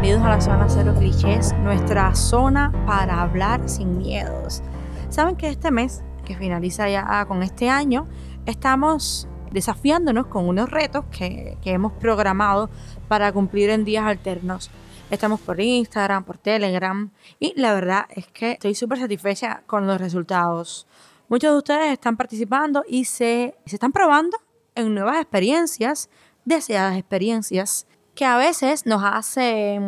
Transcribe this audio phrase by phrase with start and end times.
[0.00, 4.62] bienvenidos a la zona cero clichés, nuestra zona para hablar sin miedos.
[5.08, 8.06] Saben que este mes, que finaliza ya con este año,
[8.46, 12.70] estamos desafiándonos con unos retos que, que hemos programado
[13.08, 14.70] para cumplir en días alternos.
[15.10, 20.00] Estamos por Instagram, por Telegram y la verdad es que estoy súper satisfecha con los
[20.00, 20.86] resultados.
[21.28, 24.38] Muchos de ustedes están participando y se, se están probando
[24.76, 26.08] en nuevas experiencias,
[26.44, 27.88] deseadas experiencias
[28.18, 29.78] que a veces nos hace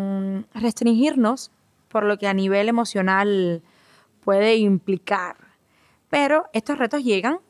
[0.55, 1.51] restringirnos
[1.89, 3.61] por lo que a nivel emocional
[4.25, 5.37] puede implicar.
[6.09, 7.41] Pero estos retos llegan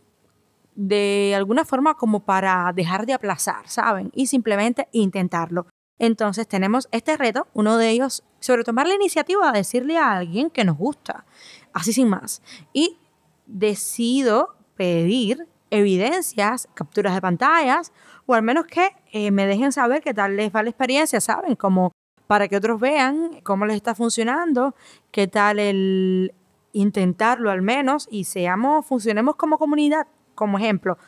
[0.75, 4.11] de alguna forma como para dejar de aplazar, ¿saben?
[4.15, 5.67] Y simplemente intentarlo.
[5.99, 10.49] Entonces tenemos este reto, uno de ellos, sobre tomar la iniciativa de decirle a alguien
[10.49, 11.27] que nos gusta,
[11.75, 12.41] así sin más.
[12.73, 12.97] Y
[13.45, 17.93] decido pedir evidencias, capturas de pantallas,
[18.27, 21.57] o al menos que eh, me dejen saber qué tal les va la experiencia, ¿saben?
[21.57, 21.93] Como
[22.27, 24.75] para que otros vean cómo les está funcionando,
[25.11, 26.35] qué tal el
[26.73, 30.99] intentarlo al menos y seamos, funcionemos como comunidad, como ejemplo.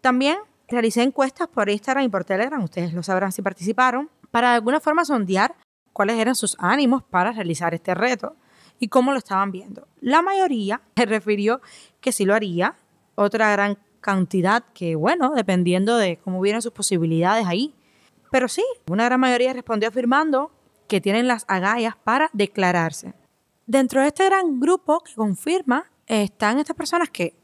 [0.00, 0.38] También
[0.68, 4.80] realicé encuestas por Instagram y por Telegram, ustedes lo sabrán si participaron, para de alguna
[4.80, 5.54] forma sondear
[5.92, 8.36] cuáles eran sus ánimos para realizar este reto
[8.78, 9.86] y cómo lo estaban viendo.
[10.00, 11.60] La mayoría se refirió
[12.00, 12.76] que sí lo haría,
[13.14, 17.74] otra gran cantidad que, bueno, dependiendo de cómo vienen sus posibilidades ahí.
[18.30, 20.50] Pero sí, una gran mayoría respondió afirmando
[20.88, 23.14] que tienen las agallas para declararse.
[23.66, 27.34] Dentro de este gran grupo que confirma están estas personas que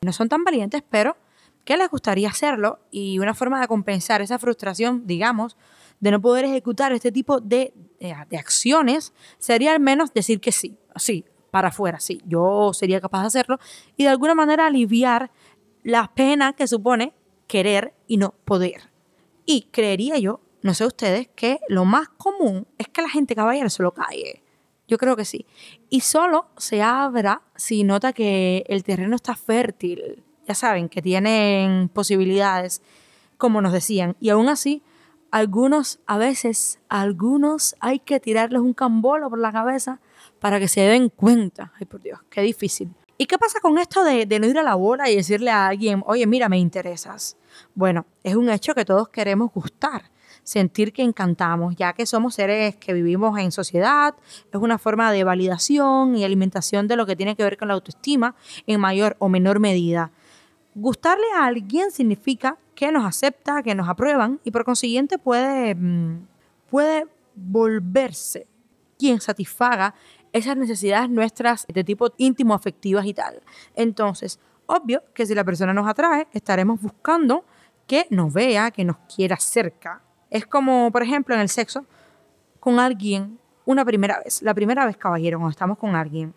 [0.00, 1.16] no son tan valientes, pero
[1.64, 5.56] que les gustaría hacerlo y una forma de compensar esa frustración, digamos,
[6.00, 10.50] de no poder ejecutar este tipo de, de, de acciones sería al menos decir que
[10.50, 13.60] sí, sí, para afuera, sí, yo sería capaz de hacerlo
[13.96, 15.30] y de alguna manera aliviar
[15.82, 17.14] la pena que supone
[17.46, 18.90] querer y no poder.
[19.46, 23.70] Y creería yo, no sé ustedes, que lo más común es que la gente caballero
[23.70, 23.94] se lo.
[24.86, 25.46] Yo creo que sí.
[25.88, 30.24] Y solo se abra si nota que el terreno está fértil.
[30.46, 32.82] Ya saben, que tienen posibilidades,
[33.38, 34.16] como nos decían.
[34.20, 34.82] Y aún así,
[35.30, 40.00] algunos, a veces, algunos hay que tirarles un cambolo por la cabeza
[40.40, 41.72] para que se den cuenta.
[41.78, 42.92] Ay, por Dios, qué difícil.
[43.20, 46.02] ¿Y qué pasa con esto de, no ir a la bola y decirle a alguien,
[46.06, 47.36] oye, mira, me interesas?
[47.74, 50.10] Bueno, es un hecho que todos queremos gustar,
[50.42, 54.14] sentir que encantamos, ya que somos seres que vivimos en sociedad,
[54.50, 57.74] es una forma de validación y alimentación de lo que tiene que ver con la
[57.74, 58.36] autoestima
[58.66, 60.12] en mayor o menor medida.
[60.74, 66.26] Gustarle a alguien significa que nos acepta, que nos aprueban y por consiguiente puede, mm,
[66.70, 68.46] puede volverse
[69.00, 69.94] quien satisfaga
[70.32, 73.40] esas necesidades nuestras de tipo íntimo, afectivas y tal.
[73.74, 77.44] Entonces, obvio que si la persona nos atrae, estaremos buscando
[77.86, 80.02] que nos vea, que nos quiera cerca.
[80.30, 81.84] Es como, por ejemplo, en el sexo,
[82.60, 86.34] con alguien una primera vez, la primera vez, caballero, cuando estamos con alguien.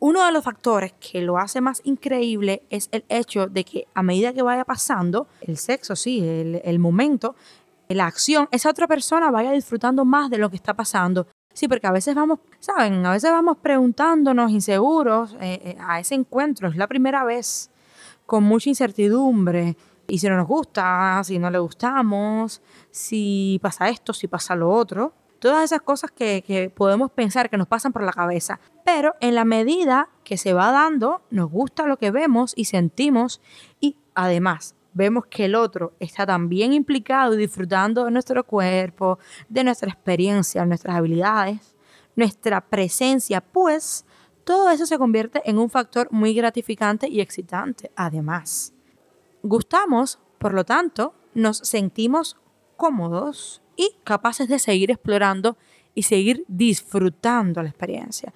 [0.00, 4.02] Uno de los factores que lo hace más increíble es el hecho de que a
[4.02, 7.34] medida que vaya pasando el sexo, sí, el, el momento,
[7.88, 11.86] la acción, esa otra persona vaya disfrutando más de lo que está pasando Sí, porque
[11.86, 13.04] a veces vamos, ¿saben?
[13.04, 16.68] A veces vamos preguntándonos inseguros eh, eh, a ese encuentro.
[16.68, 17.70] Es la primera vez
[18.26, 19.76] con mucha incertidumbre.
[20.06, 24.70] Y si no nos gusta, si no le gustamos, si pasa esto, si pasa lo
[24.70, 25.12] otro.
[25.38, 28.60] Todas esas cosas que, que podemos pensar que nos pasan por la cabeza.
[28.84, 33.40] Pero en la medida que se va dando, nos gusta lo que vemos y sentimos.
[33.80, 39.18] Y además, vemos que el otro está también implicado y disfrutando de nuestro cuerpo,
[39.48, 41.76] de nuestra experiencia, nuestras habilidades,
[42.16, 44.04] nuestra presencia, pues
[44.44, 47.90] todo eso se convierte en un factor muy gratificante y excitante.
[47.96, 48.72] Además,
[49.42, 52.36] gustamos, por lo tanto, nos sentimos
[52.76, 55.56] cómodos y capaces de seguir explorando
[55.94, 58.32] y seguir disfrutando la experiencia.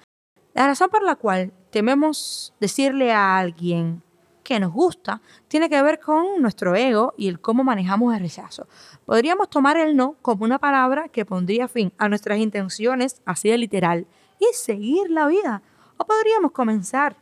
[0.53, 4.03] La razón por la cual tememos decirle a alguien
[4.43, 8.67] que nos gusta tiene que ver con nuestro ego y el cómo manejamos el rechazo.
[9.05, 13.57] Podríamos tomar el no como una palabra que pondría fin a nuestras intenciones así de
[13.57, 14.05] literal
[14.39, 15.61] y seguir la vida.
[15.97, 17.15] O podríamos comenzar,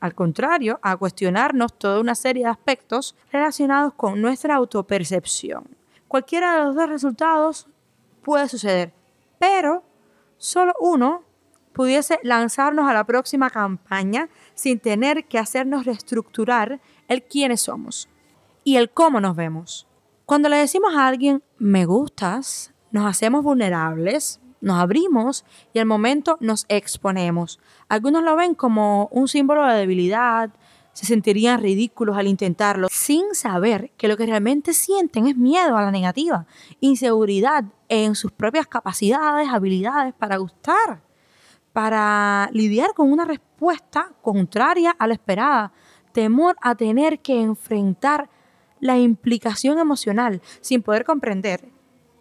[0.00, 5.64] al contrario, a cuestionarnos toda una serie de aspectos relacionados con nuestra autopercepción.
[6.06, 7.66] Cualquiera de los dos resultados
[8.22, 8.92] puede suceder,
[9.38, 9.82] pero
[10.36, 11.24] solo uno
[11.72, 14.28] pudiese lanzarnos a la próxima campaña
[14.58, 18.08] sin tener que hacernos reestructurar el quiénes somos
[18.64, 19.86] y el cómo nos vemos.
[20.26, 26.38] Cuando le decimos a alguien me gustas, nos hacemos vulnerables, nos abrimos y al momento
[26.40, 27.60] nos exponemos.
[27.88, 30.50] Algunos lo ven como un símbolo de debilidad,
[30.92, 35.82] se sentirían ridículos al intentarlo, sin saber que lo que realmente sienten es miedo a
[35.82, 36.46] la negativa,
[36.80, 41.07] inseguridad en sus propias capacidades, habilidades para gustar,
[41.78, 45.72] para lidiar con una respuesta contraria a la esperada,
[46.10, 48.28] temor a tener que enfrentar
[48.80, 51.68] la implicación emocional sin poder comprender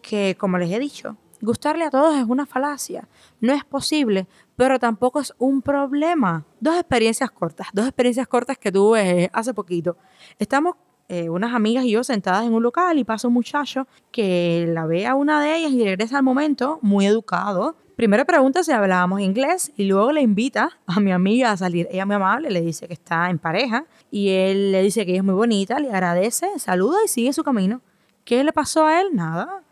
[0.04, 3.08] que, como les he dicho, gustarle a todos es una falacia,
[3.42, 6.46] no es posible, pero tampoco es un problema.
[6.60, 9.98] Dos experiencias cortas, dos experiencias cortas que tuve hace poquito.
[10.38, 10.76] Estamos
[11.10, 14.86] eh, unas amigas y yo sentadas en un local y pasa un muchacho que la
[14.86, 17.76] ve a una de ellas y regresa al momento muy educado.
[17.98, 21.88] Primero pregunta si hablábamos inglés y luego le invita a mi amiga a salir.
[21.90, 25.22] Ella muy amable, le dice que está en pareja y él le dice que ella
[25.22, 27.82] es muy bonita, le agradece, saluda y sigue su camino.
[28.24, 29.08] ¿Qué le pasó a él?
[29.14, 29.64] Nada.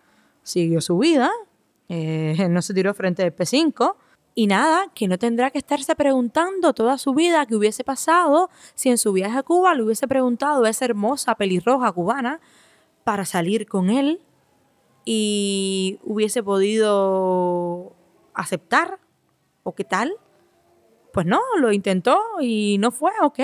[0.42, 1.30] Siguió su vida,
[1.88, 3.94] eh, no se tiró frente al P5
[4.34, 8.90] y nada, que no tendrá que estarse preguntando toda su vida qué hubiese pasado si
[8.90, 12.40] en su viaje a Cuba le hubiese preguntado a esa hermosa pelirroja cubana
[13.04, 14.20] para salir con él
[15.06, 17.94] y hubiese podido
[18.36, 19.00] aceptar
[19.64, 20.14] o qué tal.
[21.14, 23.40] Pues no, lo intentó y no fue, ok.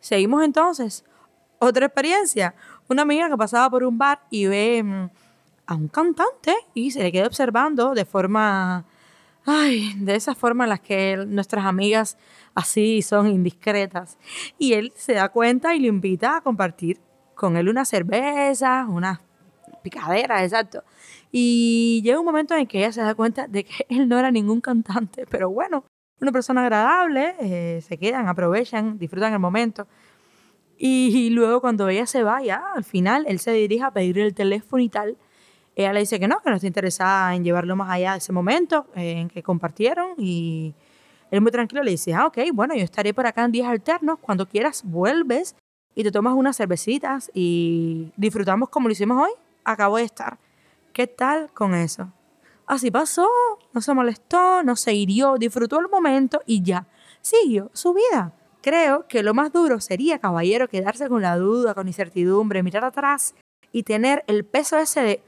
[0.00, 1.04] Seguimos entonces.
[1.58, 2.54] Otra experiencia.
[2.88, 5.10] Una amiga que pasaba por un bar y ve mm,
[5.66, 8.86] a un cantante y se le queda observando de forma
[9.46, 12.18] Ay, de esa forma en las que nuestras amigas
[12.54, 14.18] así son indiscretas.
[14.58, 17.00] Y él se da cuenta y le invita a compartir
[17.34, 19.22] con él una cerveza, una
[19.82, 20.82] picadera, exacto.
[21.32, 24.30] Y llega un momento en que ella se da cuenta de que él no era
[24.30, 25.84] ningún cantante, pero bueno,
[26.20, 29.86] una persona agradable, eh, se quedan, aprovechan, disfrutan el momento.
[30.82, 34.82] Y, luego cuando ella se vaya, al final él se dirige a pedirle el teléfono
[34.82, 35.18] y tal.
[35.76, 38.32] Ella le dice que no, que no está interesada en llevarlo más allá de ese
[38.32, 40.74] momento eh, en que compartieron y
[41.30, 44.18] él muy tranquilo le dice, ah, ok, bueno, yo estaré por acá en días alternos,
[44.20, 45.54] cuando quieras vuelves
[45.94, 49.30] y te tomas unas cervecitas y disfrutamos como lo hicimos hoy,
[49.64, 50.38] acabo de estar.
[50.92, 52.12] ¿Qué tal con eso?
[52.66, 53.28] Así pasó,
[53.72, 56.86] no se molestó, no se hirió, disfrutó el momento y ya,
[57.20, 58.32] siguió su vida.
[58.62, 63.34] Creo que lo más duro sería, caballero, quedarse con la duda, con incertidumbre, mirar atrás
[63.72, 65.22] y tener el peso ese de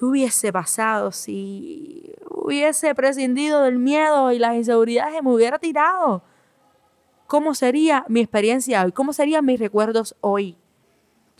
[0.00, 6.22] ¿Qué hubiese pasado si hubiese prescindido del miedo y las inseguridades me hubiera tirado?
[7.26, 8.92] ¿Cómo sería mi experiencia hoy?
[8.92, 10.56] ¿Cómo serían mis recuerdos hoy?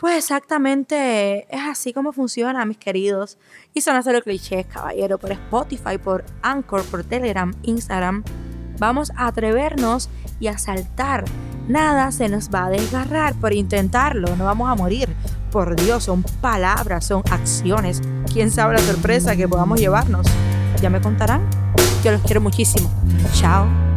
[0.01, 3.37] Pues exactamente es así como funciona, mis queridos.
[3.75, 8.23] Y son hacer los clichés, caballero, por Spotify, por Anchor, por Telegram, Instagram.
[8.79, 10.09] Vamos a atrevernos
[10.39, 11.25] y a saltar.
[11.67, 15.07] Nada se nos va a desgarrar por intentarlo, no vamos a morir.
[15.51, 18.01] Por Dios, son palabras, son acciones.
[18.33, 20.25] ¿Quién sabe la sorpresa que podamos llevarnos?
[20.81, 21.47] Ya me contarán.
[22.03, 22.89] Yo los quiero muchísimo.
[23.33, 23.90] Chao.